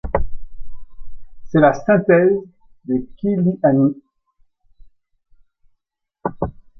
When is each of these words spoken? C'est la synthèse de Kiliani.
C'est 1.51 1.59
la 1.59 1.73
synthèse 1.73 2.35
de 2.85 3.07
Kiliani. 3.17 4.01